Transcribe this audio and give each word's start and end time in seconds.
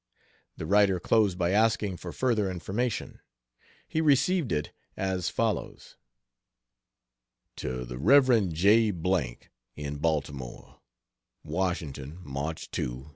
The 0.57 0.65
writer 0.65 0.99
closed 0.99 1.37
by 1.37 1.51
asking 1.51 1.97
for 1.97 2.11
further 2.11 2.49
information. 2.49 3.19
He 3.87 4.01
received 4.01 4.51
it, 4.51 4.71
as 4.97 5.29
follows: 5.29 5.95
To 7.57 7.85
the 7.85 7.99
Rev. 7.99 8.49
J, 8.51 8.91
in 9.75 9.97
Baltimore: 9.99 10.79
WASHINGTON, 11.43 12.17
Mch. 12.25 12.71
2,'85. 12.71 13.09